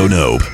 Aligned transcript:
Radio 0.00 0.08
Nope. 0.08 0.49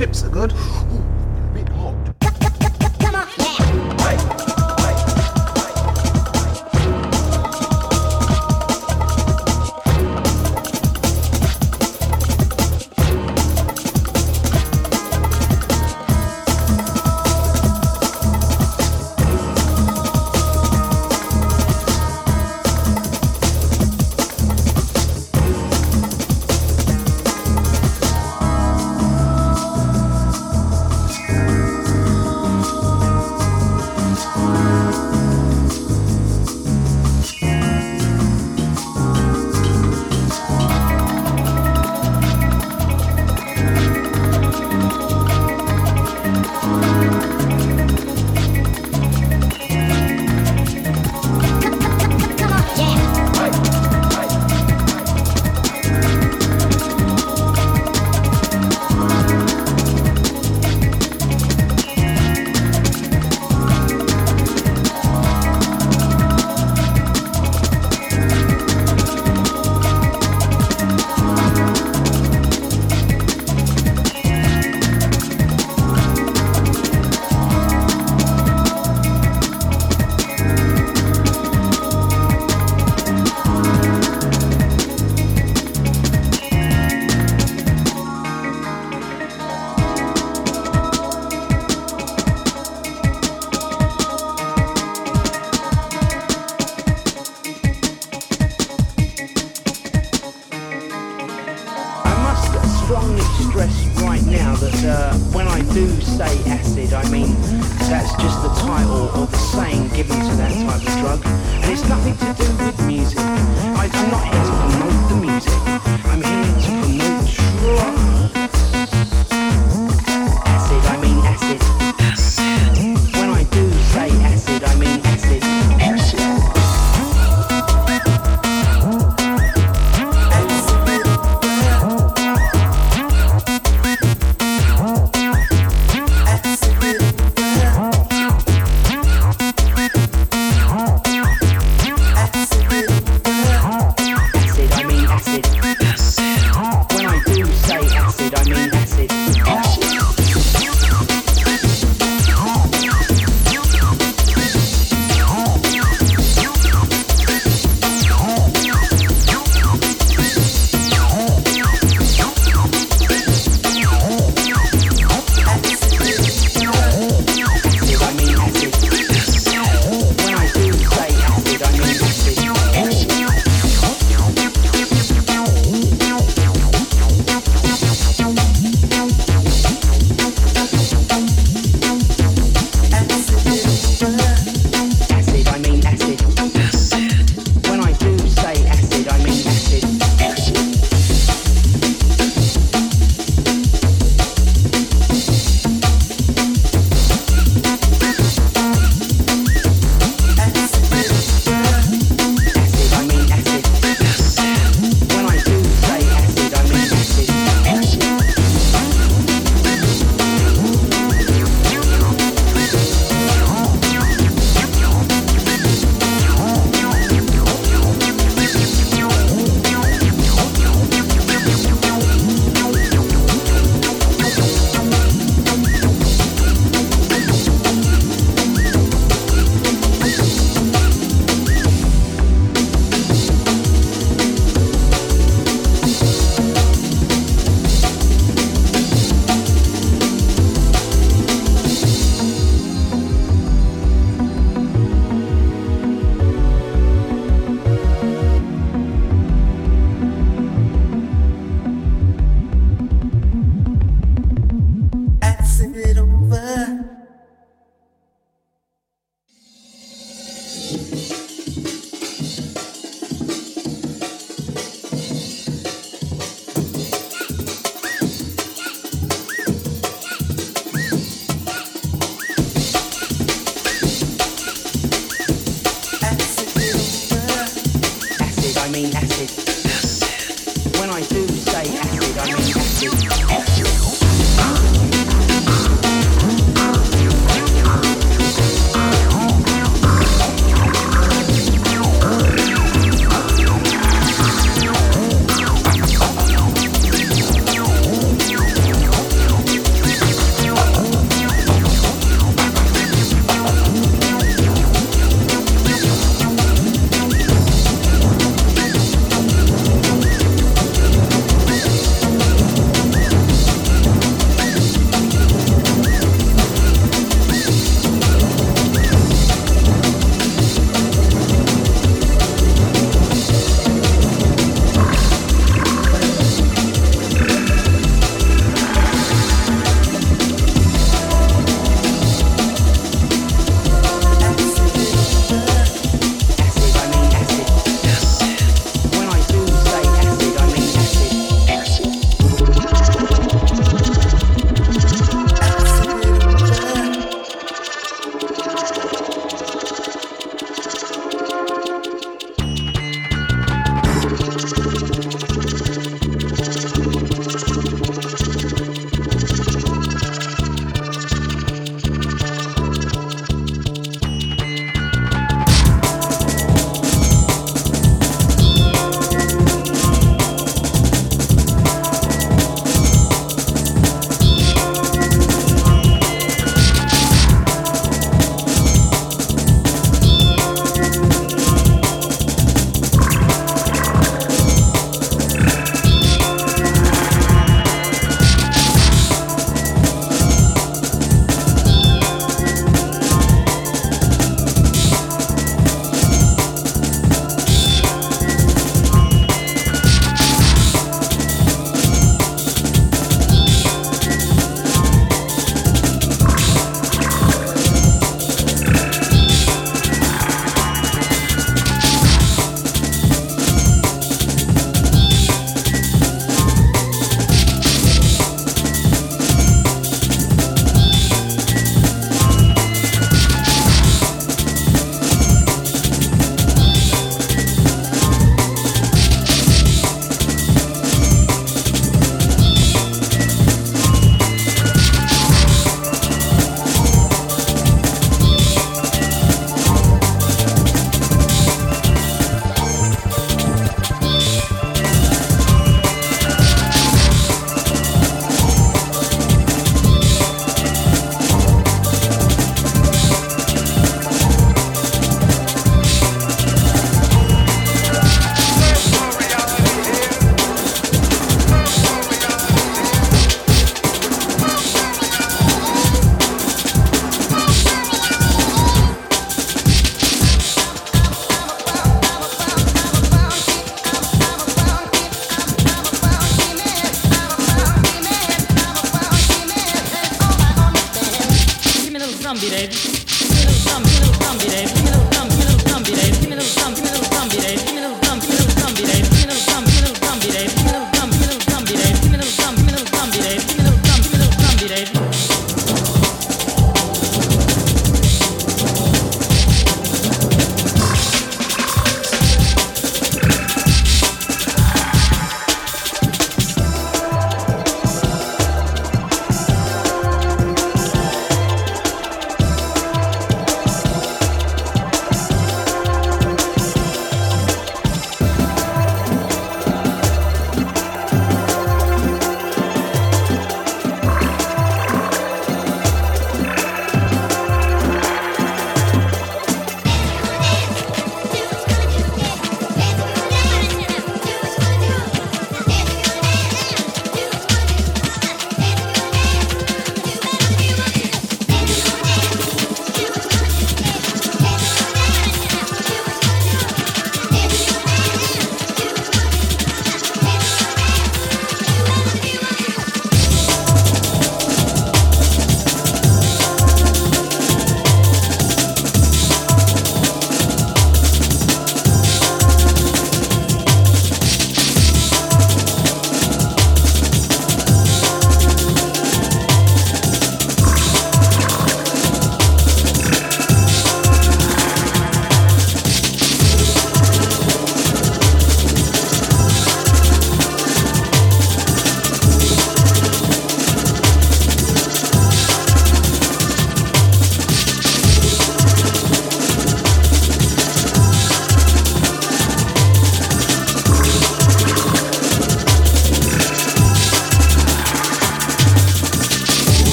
Chips 0.00 0.24
are 0.24 0.30
good. 0.30 0.50